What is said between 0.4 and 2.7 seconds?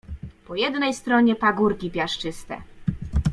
Po jednej stronie pagórki piaszczyste.